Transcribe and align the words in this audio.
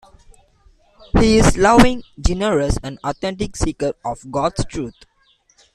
He 1.19 1.37
is 1.37 1.55
a 1.55 1.61
loving, 1.61 2.01
generous, 2.19 2.75
and 2.81 2.97
authentic 3.03 3.55
seeker 3.55 3.93
of 4.03 4.31
God's 4.31 4.65
truth. 4.65 4.95